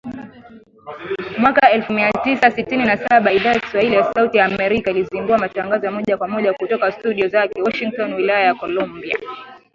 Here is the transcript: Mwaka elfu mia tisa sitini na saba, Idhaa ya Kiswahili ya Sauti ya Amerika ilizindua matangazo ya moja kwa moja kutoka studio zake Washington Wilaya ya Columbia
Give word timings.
Mwaka 1.37 1.71
elfu 1.71 1.93
mia 1.93 2.11
tisa 2.11 2.51
sitini 2.51 2.85
na 2.85 2.97
saba, 2.97 3.31
Idhaa 3.33 3.53
ya 3.53 3.59
Kiswahili 3.59 3.95
ya 3.95 4.13
Sauti 4.13 4.37
ya 4.37 4.45
Amerika 4.45 4.91
ilizindua 4.91 5.37
matangazo 5.37 5.85
ya 5.85 5.91
moja 5.91 6.17
kwa 6.17 6.27
moja 6.27 6.53
kutoka 6.53 6.91
studio 6.91 7.27
zake 7.27 7.61
Washington 7.61 8.13
Wilaya 8.13 8.45
ya 8.45 8.55
Columbia 8.55 9.17